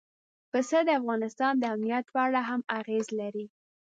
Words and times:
پسه 0.51 0.77
د 0.87 0.89
افغانستان 0.99 1.53
د 1.59 1.63
امنیت 1.75 2.05
په 2.13 2.19
اړه 2.27 2.41
هم 2.49 2.61
اغېز 2.79 3.07
لري. 3.19 3.45